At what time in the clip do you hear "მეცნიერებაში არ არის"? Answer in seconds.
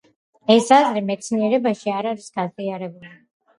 1.09-2.35